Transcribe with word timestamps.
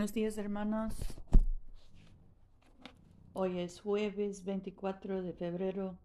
Buenos 0.00 0.14
días 0.14 0.38
hermanos. 0.38 0.94
Hoy 3.34 3.58
es 3.58 3.82
jueves 3.82 4.46
24 4.46 5.20
de 5.20 5.34
febrero 5.34 5.98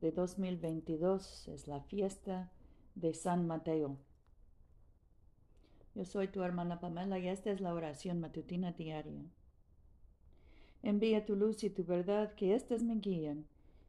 de 0.00 0.10
2022. 0.10 1.46
Es 1.46 1.68
la 1.68 1.82
fiesta 1.82 2.50
de 2.96 3.14
San 3.14 3.46
Mateo. 3.46 3.96
Yo 5.94 6.04
soy 6.04 6.26
tu 6.26 6.42
hermana 6.42 6.80
Pamela 6.80 7.16
y 7.20 7.28
esta 7.28 7.52
es 7.52 7.60
la 7.60 7.72
oración 7.72 8.18
matutina 8.18 8.72
diaria. 8.72 9.22
Envía 10.82 11.24
tu 11.24 11.36
luz 11.36 11.62
y 11.62 11.70
tu 11.70 11.84
verdad, 11.84 12.34
que 12.34 12.56
éstas 12.56 12.82
me 12.82 12.96
guíen 12.96 13.46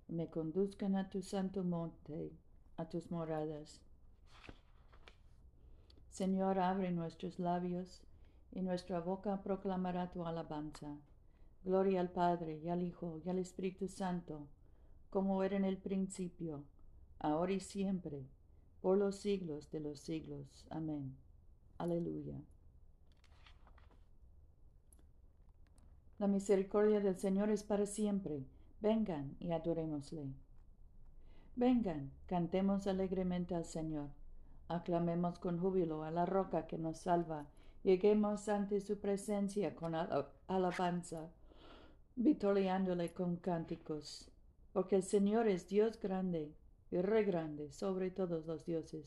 y 0.08 0.14
me 0.14 0.28
conduzcan 0.28 0.96
a 0.96 1.10
tu 1.10 1.24
santo 1.24 1.64
monte, 1.64 2.34
a 2.78 2.88
tus 2.88 3.10
moradas. 3.10 3.82
Señor, 6.12 6.60
abre 6.60 6.92
nuestros 6.92 7.40
labios 7.40 8.04
y 8.54 8.62
nuestra 8.62 9.00
boca 9.00 9.42
proclamará 9.42 10.12
tu 10.12 10.26
alabanza. 10.26 10.96
Gloria 11.64 12.02
al 12.02 12.12
Padre, 12.12 12.60
y 12.64 12.70
al 12.70 12.84
Hijo, 12.84 13.20
y 13.26 13.30
al 13.30 13.40
Espíritu 13.40 13.88
Santo, 13.88 14.48
como 15.10 15.44
era 15.44 15.56
en 15.56 15.66
el 15.66 15.78
principio, 15.78 16.64
ahora 17.20 17.54
y 17.54 17.60
siempre, 17.60 18.28
por 18.82 18.98
los 18.98 19.18
siglos 19.18 19.72
de 19.72 19.80
los 19.80 20.00
siglos. 20.00 20.66
Amén. 20.70 21.16
Aleluya. 21.78 22.42
La 26.20 26.28
misericordia 26.28 27.00
del 27.00 27.18
Señor 27.18 27.50
es 27.50 27.64
para 27.64 27.86
siempre. 27.86 28.46
Vengan 28.82 29.36
y 29.40 29.52
adorémosle. 29.52 30.32
Vengan, 31.56 32.12
cantemos 32.28 32.88
alegremente 32.88 33.56
al 33.56 33.66
Señor. 33.66 34.10
Aclamemos 34.68 35.40
con 35.40 35.60
júbilo 35.60 36.04
a 36.04 36.12
la 36.12 36.26
roca 36.26 36.68
que 36.68 36.78
nos 36.78 37.00
salva 37.00 37.48
Lleguemos 37.84 38.48
ante 38.48 38.80
su 38.80 38.98
presencia 38.98 39.76
con 39.76 39.94
alabanza, 40.48 41.30
vitoreándole 42.16 43.12
con 43.12 43.36
cánticos, 43.36 44.32
porque 44.72 44.96
el 44.96 45.04
Señor 45.04 45.50
es 45.50 45.68
Dios 45.68 46.00
grande 46.00 46.56
y 46.92 47.02
re 47.02 47.26
grande 47.26 47.74
sobre 47.74 48.10
todos 48.10 48.46
los 48.46 48.66
dioses. 48.66 49.06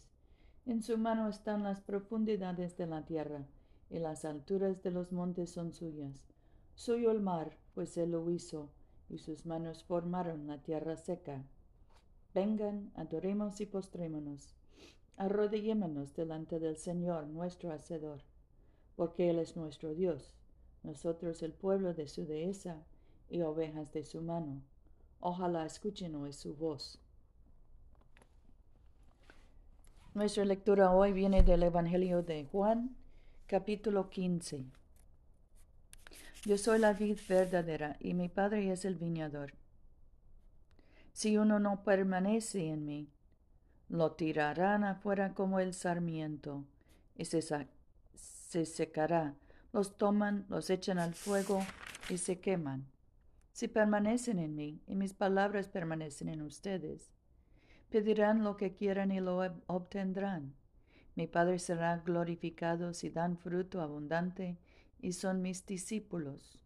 En 0.67 0.83
su 0.83 0.99
mano 0.99 1.27
están 1.31 1.63
las 1.63 1.81
profundidades 1.81 2.77
de 2.77 2.87
la 2.87 3.07
tierra, 3.07 3.47
y 3.89 3.99
las 3.99 4.27
alturas 4.27 4.83
de 4.83 4.91
los 4.91 5.11
montes 5.11 5.51
son 5.53 5.73
suyas. 5.73 6.27
Suyo 6.75 7.11
el 7.11 7.23
mar, 7.23 7.57
pues 7.75 7.97
él 7.97 8.11
lo 8.11 8.29
hizo, 8.29 8.69
y 9.09 9.17
sus 9.17 9.47
manos 9.47 9.85
formaron 9.85 10.47
la 10.47 10.63
tierra 10.63 10.99
seca. 10.99 11.47
Vengan, 12.35 12.93
adoremos 12.95 13.59
y 13.63 13.65
postrémonos, 13.65 14.55
arrodillémonos 15.17 16.15
delante 16.15 16.59
del 16.59 16.77
Señor 16.77 17.27
nuestro 17.29 17.73
Hacedor 17.73 18.21
porque 18.97 19.31
Él 19.31 19.39
es 19.39 19.57
nuestro 19.57 19.95
Dios, 19.95 20.35
nosotros 20.83 21.43
el 21.43 21.53
pueblo 21.53 21.95
de 21.95 22.09
su 22.09 22.27
dehesa 22.27 22.83
y 23.29 23.43
ovejas 23.43 23.93
de 23.93 24.03
su 24.03 24.23
mano. 24.23 24.63
Ojalá 25.21 25.67
escuchen 25.67 26.15
hoy 26.17 26.33
su 26.33 26.55
voz. 26.57 26.99
Nuestra 30.15 30.45
lectura 30.45 30.93
hoy 30.93 31.13
viene 31.13 31.43
del 31.43 31.63
Evangelio 31.63 32.23
de 32.23 32.47
Juan, 32.47 32.97
capítulo 33.47 34.09
15. 34.09 34.65
Yo 36.47 36.57
soy 36.57 36.79
la 36.79 36.95
vid 36.95 37.19
verdadera 37.29 37.97
y 38.01 38.15
mi 38.15 38.29
Padre 38.29 38.73
es 38.73 38.85
el 38.85 38.95
viñador. 38.95 39.53
Si 41.13 41.37
uno 41.37 41.59
no 41.59 41.83
permanece 41.83 42.69
en 42.69 42.87
mí, 42.87 43.09
lo 43.89 44.13
tirarán 44.13 44.85
afuera 44.85 45.35
como 45.35 45.61
el 45.61 45.75
sarmiento 45.75 46.65
y 47.17 47.27
se 47.27 47.43
se 48.47 48.65
secará. 48.65 49.35
Los 49.73 49.97
toman, 49.97 50.47
los 50.49 50.71
echan 50.71 50.99
al 50.99 51.15
fuego 51.15 51.61
y 52.09 52.19
se 52.19 52.39
queman. 52.39 52.87
Si 53.53 53.69
permanecen 53.69 54.39
en 54.39 54.55
mí 54.55 54.81
y 54.87 54.95
mis 54.95 55.15
palabras 55.15 55.69
permanecen 55.69 56.29
en 56.29 56.43
ustedes, 56.43 57.11
pedirán 57.91 58.45
lo 58.45 58.57
que 58.57 58.75
quieran 58.75 59.11
y 59.11 59.21
lo 59.21 59.41
obtendrán. 59.67 60.55
Mi 61.17 61.27
Padre 61.27 61.59
será 61.59 61.97
glorificado 61.99 62.95
si 62.95 63.11
dan 63.11 63.37
fruto 63.37 63.81
abundante 63.81 64.59
y 65.01 65.13
son 65.13 65.43
mis 65.43 65.67
discípulos. 65.67 66.63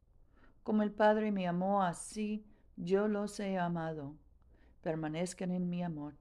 Como 0.62 0.82
el 0.82 0.92
Padre 0.92 1.32
me 1.32 1.48
amó 1.48 1.82
así, 1.82 2.44
yo 2.76 3.08
los 3.08 3.40
he 3.40 3.58
amado. 3.58 4.16
Permanezcan 4.82 5.50
en 5.50 5.70
mi 5.70 5.82
amor. 5.82 6.14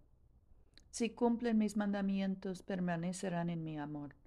Si 0.90 1.10
cumplen 1.10 1.58
mis 1.58 1.76
mandamientos, 1.76 2.62
permanecerán 2.64 3.50
en 3.50 3.64
mi 3.64 3.78
amor 3.78 4.19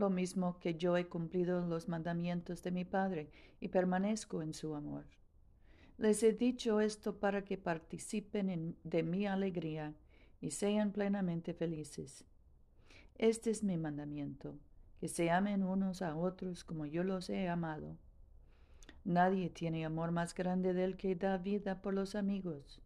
lo 0.00 0.10
mismo 0.10 0.58
que 0.58 0.74
yo 0.74 0.96
he 0.96 1.06
cumplido 1.06 1.64
los 1.64 1.88
mandamientos 1.88 2.62
de 2.64 2.72
mi 2.72 2.84
Padre 2.84 3.30
y 3.60 3.68
permanezco 3.68 4.42
en 4.42 4.54
su 4.54 4.74
amor. 4.74 5.04
Les 5.98 6.22
he 6.22 6.32
dicho 6.32 6.80
esto 6.80 7.20
para 7.20 7.44
que 7.44 7.58
participen 7.58 8.76
de 8.82 9.02
mi 9.02 9.26
alegría 9.26 9.94
y 10.40 10.50
sean 10.50 10.90
plenamente 10.90 11.52
felices. 11.52 12.24
Este 13.16 13.50
es 13.50 13.62
mi 13.62 13.76
mandamiento, 13.76 14.58
que 14.98 15.08
se 15.08 15.30
amen 15.30 15.62
unos 15.62 16.00
a 16.00 16.16
otros 16.16 16.64
como 16.64 16.86
yo 16.86 17.04
los 17.04 17.28
he 17.28 17.48
amado. 17.48 17.98
Nadie 19.04 19.50
tiene 19.50 19.84
amor 19.84 20.10
más 20.10 20.34
grande 20.34 20.72
del 20.72 20.96
que 20.96 21.14
da 21.14 21.36
vida 21.36 21.82
por 21.82 21.92
los 21.92 22.14
amigos. 22.14 22.80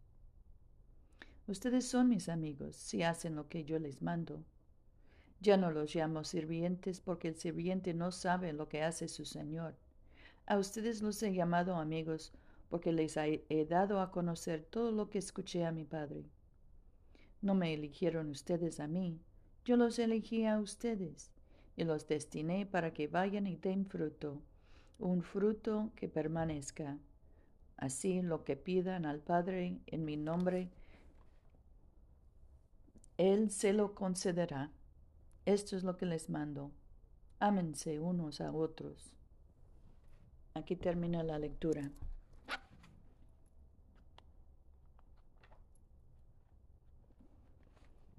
Ustedes 1.47 1.87
son 1.87 2.09
mis 2.09 2.27
amigos 2.27 2.75
si 2.75 3.03
hacen 3.03 3.35
lo 3.35 3.47
que 3.47 3.63
yo 3.63 3.79
les 3.79 4.01
mando. 4.01 4.43
Ya 5.41 5.57
no 5.57 5.71
los 5.71 5.93
llamo 5.93 6.23
sirvientes 6.23 6.99
porque 6.99 7.27
el 7.29 7.35
sirviente 7.35 7.93
no 7.93 8.11
sabe 8.11 8.53
lo 8.53 8.67
que 8.67 8.83
hace 8.83 9.07
su 9.07 9.25
Señor. 9.25 9.75
A 10.45 10.57
ustedes 10.57 11.01
los 11.01 11.21
he 11.23 11.33
llamado 11.33 11.75
amigos 11.75 12.33
porque 12.69 12.91
les 12.91 13.17
he 13.17 13.65
dado 13.69 13.99
a 13.99 14.11
conocer 14.11 14.63
todo 14.63 14.91
lo 14.91 15.09
que 15.09 15.19
escuché 15.19 15.65
a 15.65 15.71
mi 15.71 15.85
Padre. 15.85 16.25
No 17.41 17.53
me 17.55 17.73
eligieron 17.73 18.29
ustedes 18.29 18.79
a 18.79 18.87
mí, 18.87 19.19
yo 19.65 19.77
los 19.77 19.97
elegí 19.97 20.45
a 20.45 20.59
ustedes 20.59 21.31
y 21.75 21.83
los 21.83 22.07
destiné 22.07 22.65
para 22.65 22.93
que 22.93 23.07
vayan 23.07 23.47
y 23.47 23.55
den 23.55 23.85
fruto, 23.85 24.41
un 24.99 25.23
fruto 25.23 25.91
que 25.95 26.07
permanezca. 26.07 26.97
Así 27.77 28.21
lo 28.21 28.43
que 28.43 28.55
pidan 28.55 29.05
al 29.05 29.19
Padre 29.19 29.79
en 29.87 30.05
mi 30.05 30.17
nombre, 30.17 30.69
Él 33.17 33.49
se 33.49 33.73
lo 33.73 33.95
concederá. 33.95 34.71
Esto 35.45 35.77
es 35.77 35.83
lo 35.83 35.95
que 35.95 36.07
les 36.07 36.29
mando. 36.29 36.71
Ámense 37.39 37.99
unos 37.99 38.41
a 38.41 38.51
otros. 38.51 39.11
Aquí 40.55 40.75
termina 40.75 41.21
la 41.21 41.37
lectura. 41.37 41.91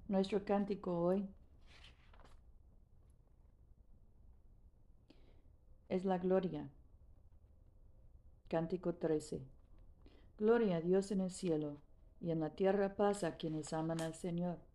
Nuestro 0.07 0.45
cántico 0.45 1.01
hoy 1.01 1.27
es 5.89 6.05
la 6.05 6.17
gloria. 6.17 6.69
Cántico 8.47 8.95
13. 8.95 9.41
Gloria 10.37 10.77
a 10.77 10.81
Dios 10.81 11.11
en 11.11 11.19
el 11.19 11.31
cielo 11.31 11.81
y 12.21 12.31
en 12.31 12.39
la 12.39 12.51
tierra 12.51 12.95
paz 12.95 13.25
a 13.25 13.35
quienes 13.35 13.73
aman 13.73 13.99
al 13.99 14.13
Señor. 14.13 14.66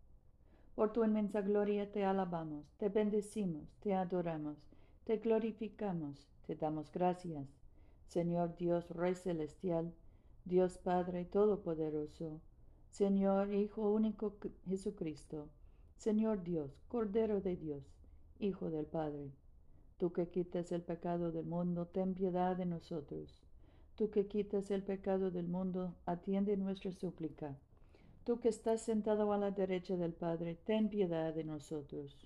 Por 0.75 0.91
tu 0.91 1.03
inmensa 1.03 1.41
gloria 1.41 1.91
te 1.91 2.03
alabamos, 2.03 2.65
te 2.77 2.89
bendecimos, 2.89 3.69
te 3.79 3.93
adoramos, 3.93 4.57
te 5.03 5.17
glorificamos, 5.17 6.27
te 6.47 6.55
damos 6.55 6.91
gracias. 6.91 7.47
Señor 8.07 8.55
Dios 8.57 8.89
Rey 8.89 9.13
Celestial, 9.13 9.93
Dios 10.45 10.79
Padre 10.79 11.25
Todopoderoso, 11.25 12.41
Señor 12.89 13.53
Hijo 13.53 13.91
único 13.91 14.35
Jesucristo, 14.65 15.47
Señor 15.97 16.43
Dios, 16.43 16.81
Cordero 16.87 17.39
de 17.39 17.55
Dios, 17.55 17.83
Hijo 18.39 18.71
del 18.71 18.87
Padre. 18.87 19.31
Tú 19.97 20.11
que 20.11 20.27
quitas 20.27 20.71
el 20.71 20.81
pecado 20.81 21.31
del 21.31 21.45
mundo, 21.45 21.85
ten 21.85 22.15
piedad 22.15 22.57
de 22.57 22.65
nosotros. 22.65 23.39
Tú 23.95 24.09
que 24.09 24.27
quitas 24.27 24.71
el 24.71 24.83
pecado 24.83 25.29
del 25.29 25.47
mundo, 25.47 25.93
atiende 26.07 26.57
nuestra 26.57 26.91
súplica. 26.91 27.55
Tú 28.23 28.39
que 28.39 28.47
estás 28.47 28.81
sentado 28.81 29.33
a 29.33 29.37
la 29.37 29.51
derecha 29.51 29.97
del 29.97 30.13
Padre, 30.13 30.55
ten 30.55 30.89
piedad 30.89 31.33
de 31.33 31.43
nosotros, 31.43 32.25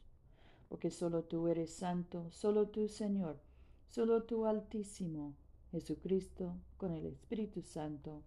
porque 0.69 0.91
solo 0.91 1.23
tú 1.23 1.47
eres 1.47 1.73
santo, 1.73 2.29
solo 2.31 2.67
tú 2.67 2.87
Señor, 2.87 3.39
solo 3.87 4.23
tú 4.23 4.45
Altísimo, 4.45 5.33
Jesucristo, 5.71 6.55
con 6.77 6.91
el 6.93 7.07
Espíritu 7.07 7.63
Santo, 7.63 8.21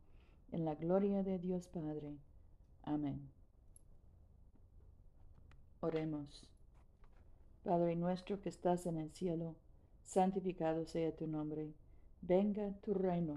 en 0.51 0.65
la 0.65 0.75
gloria 0.75 1.23
de 1.23 1.39
Dios 1.39 1.69
Padre. 1.69 2.19
Amén. 2.83 3.31
Oremos. 5.81 6.49
Padre 7.63 7.95
nuestro 7.95 8.41
que 8.41 8.49
estás 8.49 8.87
en 8.87 8.97
el 8.97 9.13
cielo, 9.13 9.55
santificado 10.03 10.87
sea 10.87 11.15
tu 11.15 11.29
nombre, 11.29 11.73
venga 12.21 12.73
tu 12.81 12.95
reino 12.95 13.37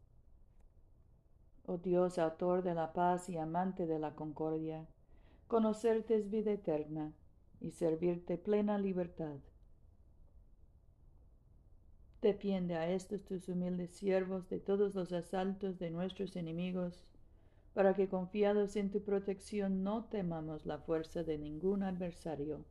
Oh 1.65 1.77
Dios, 1.77 2.17
autor 2.17 2.63
de 2.63 2.73
la 2.73 2.93
paz 2.93 3.29
y 3.29 3.37
amante 3.37 3.85
de 3.85 3.99
la 3.99 4.15
concordia, 4.15 4.87
conocerte 5.47 6.15
es 6.15 6.29
vida 6.29 6.51
eterna 6.51 7.13
y 7.59 7.71
servirte 7.71 8.37
plena 8.37 8.77
libertad. 8.77 9.37
Defiende 12.21 12.75
a 12.75 12.89
estos 12.91 13.25
tus 13.25 13.49
humildes 13.49 13.91
siervos 13.91 14.47
de 14.49 14.59
todos 14.59 14.95
los 14.95 15.11
asaltos 15.11 15.79
de 15.79 15.89
nuestros 15.89 16.35
enemigos, 16.35 17.03
para 17.73 17.95
que 17.95 18.09
confiados 18.09 18.75
en 18.75 18.91
tu 18.91 19.01
protección 19.03 19.83
no 19.83 20.05
temamos 20.05 20.65
la 20.65 20.77
fuerza 20.79 21.23
de 21.23 21.37
ningún 21.37 21.83
adversario, 21.83 22.65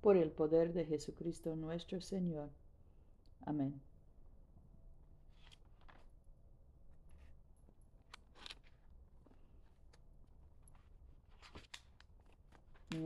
por 0.00 0.16
el 0.16 0.30
poder 0.30 0.72
de 0.72 0.86
Jesucristo 0.86 1.56
nuestro 1.56 2.00
Señor. 2.00 2.50
Amén. 3.44 3.87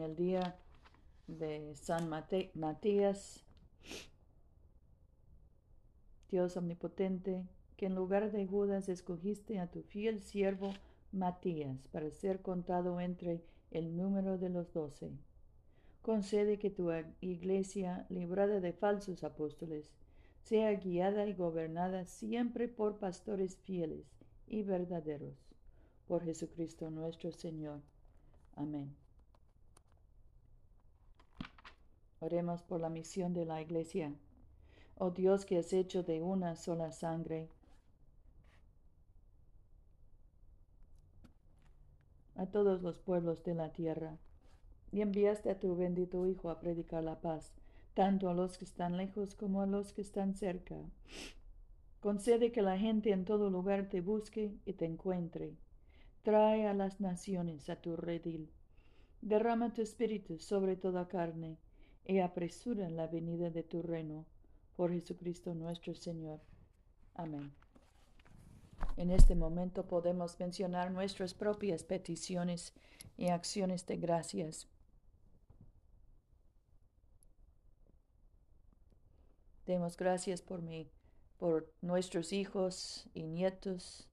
El 0.02 0.16
día 0.16 0.56
de 1.28 1.76
San 1.76 2.08
Matías, 2.08 3.44
Dios 6.28 6.56
omnipotente, 6.56 7.46
que 7.76 7.86
en 7.86 7.94
lugar 7.94 8.32
de 8.32 8.44
Judas 8.44 8.88
escogiste 8.88 9.60
a 9.60 9.70
tu 9.70 9.82
fiel 9.82 10.20
siervo 10.20 10.74
Matías 11.12 11.86
para 11.92 12.10
ser 12.10 12.42
contado 12.42 13.00
entre 13.00 13.44
el 13.70 13.96
número 13.96 14.38
de 14.38 14.48
los 14.48 14.72
doce. 14.72 15.12
Concede 16.00 16.58
que 16.58 16.70
tu 16.70 16.90
iglesia, 17.20 18.04
librada 18.08 18.58
de 18.58 18.72
falsos 18.72 19.22
apóstoles, 19.22 19.94
sea 20.42 20.72
guiada 20.74 21.26
y 21.26 21.34
gobernada 21.34 22.06
siempre 22.06 22.66
por 22.66 22.98
pastores 22.98 23.56
fieles 23.58 24.04
y 24.48 24.64
verdaderos. 24.64 25.36
Por 26.08 26.24
Jesucristo 26.24 26.90
nuestro 26.90 27.30
Señor. 27.30 27.80
Amén. 28.56 29.01
Oremos 32.22 32.62
por 32.62 32.80
la 32.80 32.88
misión 32.88 33.32
de 33.34 33.44
la 33.44 33.60
iglesia. 33.60 34.14
Oh 34.94 35.10
Dios 35.10 35.44
que 35.44 35.58
has 35.58 35.72
hecho 35.72 36.04
de 36.04 36.22
una 36.22 36.54
sola 36.54 36.92
sangre 36.92 37.48
a 42.36 42.46
todos 42.46 42.80
los 42.80 43.00
pueblos 43.00 43.42
de 43.42 43.56
la 43.56 43.72
tierra, 43.72 44.18
y 44.92 45.00
enviaste 45.00 45.50
a 45.50 45.58
tu 45.58 45.74
bendito 45.74 46.24
Hijo 46.28 46.50
a 46.50 46.60
predicar 46.60 47.02
la 47.02 47.20
paz, 47.20 47.52
tanto 47.92 48.30
a 48.30 48.34
los 48.34 48.56
que 48.56 48.66
están 48.66 48.96
lejos 48.96 49.34
como 49.34 49.60
a 49.60 49.66
los 49.66 49.92
que 49.92 50.02
están 50.02 50.36
cerca. 50.36 50.76
Concede 51.98 52.52
que 52.52 52.62
la 52.62 52.78
gente 52.78 53.10
en 53.10 53.24
todo 53.24 53.50
lugar 53.50 53.88
te 53.88 54.00
busque 54.00 54.54
y 54.64 54.74
te 54.74 54.84
encuentre. 54.84 55.56
Trae 56.22 56.68
a 56.68 56.72
las 56.72 57.00
naciones 57.00 57.68
a 57.68 57.82
tu 57.82 57.96
redil. 57.96 58.48
Derrama 59.22 59.72
tu 59.72 59.82
espíritu 59.82 60.38
sobre 60.38 60.76
toda 60.76 61.08
carne 61.08 61.58
y 62.04 62.18
apresura 62.20 62.88
la 62.90 63.06
venida 63.06 63.50
de 63.50 63.62
tu 63.62 63.82
reino 63.82 64.26
por 64.76 64.92
Jesucristo 64.92 65.54
nuestro 65.54 65.94
Señor. 65.94 66.40
Amén. 67.14 67.52
En 68.96 69.10
este 69.10 69.34
momento 69.34 69.86
podemos 69.86 70.38
mencionar 70.38 70.90
nuestras 70.90 71.34
propias 71.34 71.84
peticiones 71.84 72.72
y 73.16 73.28
acciones 73.28 73.86
de 73.86 73.96
gracias. 73.96 74.68
Demos 79.66 79.96
gracias 79.96 80.42
por 80.42 80.60
mí, 80.60 80.90
por 81.38 81.72
nuestros 81.80 82.32
hijos 82.32 83.08
y 83.14 83.22
nietos, 83.22 84.08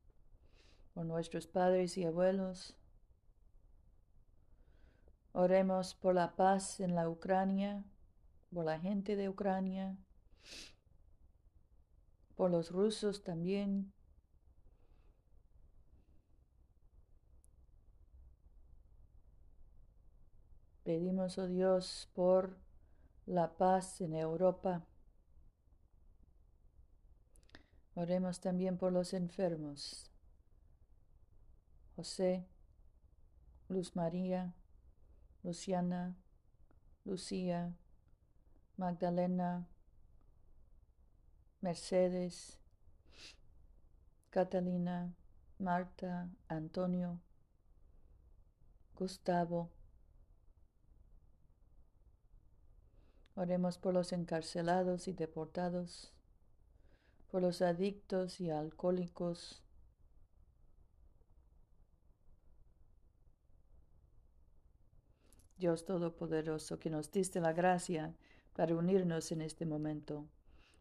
por 0.93 1.05
nuestros 1.05 1.47
padres 1.47 1.97
y 1.97 2.05
abuelos. 2.05 2.78
Oremos 5.31 5.93
por 5.95 6.15
la 6.15 6.35
paz 6.35 6.79
en 6.79 6.95
la 6.95 7.07
Ucrania, 7.07 7.83
por 8.53 8.65
la 8.65 8.79
gente 8.79 9.15
de 9.15 9.29
Ucrania, 9.29 9.95
por 12.35 12.49
los 12.49 12.71
rusos 12.71 13.23
también. 13.23 13.93
Pedimos, 20.83 21.37
oh 21.37 21.47
Dios, 21.47 22.09
por 22.15 22.57
la 23.27 23.55
paz 23.57 24.01
en 24.01 24.15
Europa. 24.15 24.83
Oremos 27.93 28.39
también 28.39 28.77
por 28.77 28.91
los 28.91 29.13
enfermos. 29.13 30.09
José, 31.95 32.47
Luz 33.67 33.95
María, 33.95 34.55
Luciana, 35.43 36.15
Lucía, 37.05 37.73
Magdalena, 38.77 39.67
Mercedes, 41.61 42.59
Catalina, 44.29 45.13
Marta, 45.57 46.29
Antonio, 46.47 47.19
Gustavo. 48.95 49.69
Oremos 53.35 53.77
por 53.77 53.93
los 53.93 54.11
encarcelados 54.11 55.07
y 55.07 55.13
deportados, 55.13 56.13
por 57.31 57.41
los 57.41 57.61
adictos 57.61 58.39
y 58.41 58.49
alcohólicos. 58.49 59.63
Dios 65.59 65.85
Todopoderoso, 65.85 66.79
que 66.79 66.89
nos 66.89 67.11
diste 67.11 67.41
la 67.41 67.53
gracia 67.53 68.15
para 68.55 68.75
unirnos 68.75 69.31
en 69.31 69.41
este 69.41 69.65
momento 69.65 70.25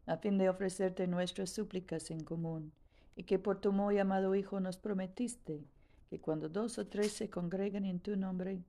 a 0.05 0.17
fin 0.17 0.39
de 0.39 0.49
ofrecerte 0.49 1.05
nuestras 1.05 1.51
súplicas 1.51 2.09
en 2.09 2.23
común, 2.23 2.71
y 3.15 3.25
que 3.25 3.37
por 3.37 3.61
tu 3.61 3.71
muy 3.71 3.99
amado 3.99 4.33
Hijo 4.33 4.59
nos 4.59 4.77
prometiste 4.77 5.63
que 6.09 6.19
cuando 6.19 6.49
dos 6.49 6.79
o 6.79 6.87
tres 6.87 7.11
se 7.11 7.29
congregan 7.29 7.85
en 7.85 7.99
tu 7.99 8.15
nombre, 8.15 8.63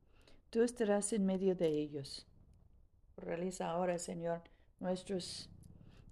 tú 0.50 0.62
estarás 0.62 1.14
en 1.14 1.24
medio 1.24 1.54
de 1.54 1.68
ellos. 1.68 2.26
Realiza 3.16 3.70
ahora, 3.70 3.98
Señor, 3.98 4.42
nuestros 4.80 5.48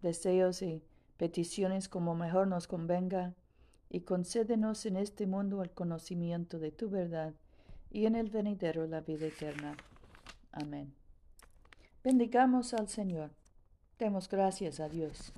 deseos 0.01 0.63
y 0.63 0.83
peticiones 1.19 1.91
como 1.91 2.15
mejor 2.15 2.47
nos 2.47 2.67
convenga, 2.67 3.35
y 3.91 4.01
concédenos 4.01 4.87
en 4.87 4.97
este 4.97 5.27
mundo 5.27 5.63
el 5.63 5.73
conocimiento 5.73 6.59
de 6.59 6.71
tu 6.71 6.89
verdad, 6.89 7.35
y 7.91 8.07
en 8.07 8.15
el 8.15 8.31
venidero 8.31 8.87
la 8.87 9.01
vida 9.01 9.27
eterna. 9.27 9.77
Amén. 10.53 10.93
Bendigamos 12.05 12.75
al 12.75 12.89
Señor. 12.89 13.31
Demos 13.99 14.29
gracias 14.29 14.81
a 14.81 14.89
Dios. 14.89 15.33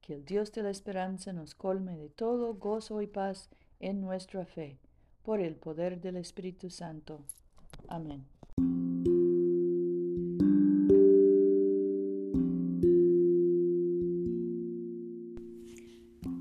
Que 0.00 0.14
el 0.14 0.24
Dios 0.24 0.52
de 0.52 0.62
la 0.62 0.70
esperanza 0.70 1.32
nos 1.32 1.54
colme 1.54 1.96
de 1.96 2.08
todo 2.08 2.54
gozo 2.54 3.02
y 3.02 3.06
paz 3.06 3.48
en 3.78 4.00
nuestra 4.00 4.44
fe, 4.44 4.78
por 5.22 5.40
el 5.40 5.54
poder 5.56 6.00
del 6.00 6.16
Espíritu 6.16 6.70
Santo. 6.70 7.24
Amén. 7.88 8.24